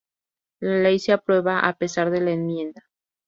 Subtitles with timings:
[0.61, 2.89] La ley se aprobará a pesar de la enmienda.